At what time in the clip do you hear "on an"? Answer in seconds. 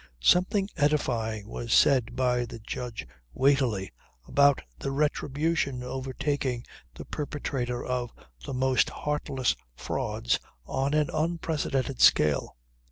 10.65-11.11